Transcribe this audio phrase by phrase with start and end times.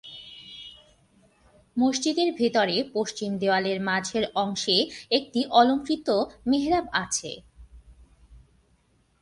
[1.77, 4.77] মসজিদের ভিতরে পশ্চিম দেয়ালের মাঝের অংশে
[5.11, 6.07] একটি অলংকৃত
[6.45, 7.31] মেহরাব আছে।